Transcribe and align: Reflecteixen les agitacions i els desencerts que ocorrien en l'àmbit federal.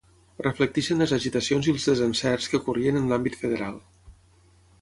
Reflecteixen 0.45 1.03
les 1.03 1.13
agitacions 1.17 1.69
i 1.69 1.75
els 1.75 1.85
desencerts 1.91 2.49
que 2.53 2.63
ocorrien 2.63 3.01
en 3.03 3.09
l'àmbit 3.13 3.39
federal. 3.43 3.81